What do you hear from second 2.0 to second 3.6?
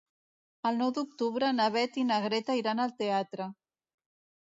i na Greta iran al teatre.